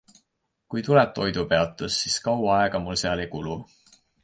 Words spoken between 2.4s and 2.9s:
aega